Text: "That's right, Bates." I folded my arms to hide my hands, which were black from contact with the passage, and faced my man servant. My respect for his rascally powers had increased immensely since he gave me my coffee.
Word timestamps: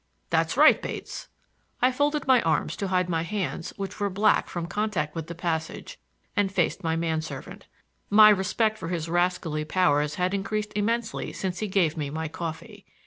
"That's 0.31 0.57
right, 0.57 0.81
Bates." 0.81 1.27
I 1.79 1.91
folded 1.91 2.25
my 2.25 2.41
arms 2.41 2.75
to 2.77 2.87
hide 2.87 3.07
my 3.07 3.21
hands, 3.21 3.71
which 3.77 3.99
were 3.99 4.09
black 4.09 4.49
from 4.49 4.65
contact 4.65 5.13
with 5.13 5.27
the 5.27 5.35
passage, 5.35 5.99
and 6.35 6.51
faced 6.51 6.83
my 6.83 6.95
man 6.95 7.21
servant. 7.21 7.67
My 8.09 8.29
respect 8.31 8.79
for 8.79 8.87
his 8.87 9.07
rascally 9.07 9.63
powers 9.63 10.15
had 10.15 10.33
increased 10.33 10.73
immensely 10.75 11.31
since 11.33 11.59
he 11.59 11.67
gave 11.67 11.97
me 11.97 12.09
my 12.09 12.27
coffee. 12.27 12.83